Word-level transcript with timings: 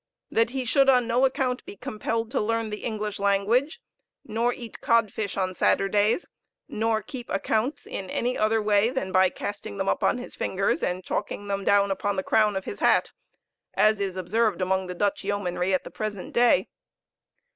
That 0.31 0.49
he 0.49 0.65
should 0.65 0.89
on 0.89 1.05
no 1.05 1.25
account 1.25 1.63
be 1.63 1.75
compelled 1.77 2.31
to 2.31 2.41
learn 2.41 2.71
the 2.71 2.83
English 2.83 3.19
language, 3.19 3.79
nor 4.25 4.51
eat 4.51 4.81
codfish 4.81 5.37
on 5.37 5.53
Saturdays, 5.53 6.27
nor 6.67 7.03
keep 7.03 7.29
accounts 7.29 7.85
in 7.85 8.09
any 8.09 8.35
other 8.35 8.59
way 8.63 8.89
than 8.89 9.11
by 9.11 9.29
casting 9.29 9.77
them 9.77 9.87
up 9.87 10.03
on 10.03 10.17
his 10.17 10.33
fingers, 10.35 10.81
and 10.81 11.03
chalking 11.05 11.49
them 11.49 11.63
down 11.63 11.91
upon 11.91 12.15
the 12.15 12.23
crown 12.23 12.55
of 12.55 12.65
his 12.65 12.79
hat; 12.79 13.11
as 13.75 13.99
is 13.99 14.15
observed 14.15 14.59
among 14.59 14.87
the 14.87 14.95
Dutch 14.95 15.23
yeomanry 15.23 15.71
at 15.71 15.83
the 15.83 15.91
present 15.91 16.33
day. 16.33 16.67